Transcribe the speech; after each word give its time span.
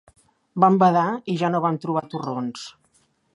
Vam 0.63 0.79
badar 0.83 1.05
i 1.33 1.35
ja 1.41 1.51
no 1.57 1.61
vam 1.67 1.77
trobar 1.85 2.05
torrons. 2.15 2.65